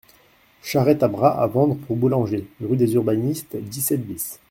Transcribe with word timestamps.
Charrette 0.63 1.03
à 1.03 1.07
bras 1.07 1.29
à 1.29 1.45
vendre 1.45 1.75
pour 1.75 1.95
boulanger, 1.95 2.47
rue 2.59 2.75
des 2.75 2.95
Urbanistes, 2.95 3.55
dix-sept 3.55 4.01
bis. 4.03 4.39